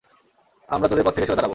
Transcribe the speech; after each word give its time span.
আমরা 0.69 0.87
তোদের 0.87 1.05
পথ 1.05 1.13
থেকে 1.15 1.27
সরে 1.27 1.35
দাঁড়াবো। 1.35 1.49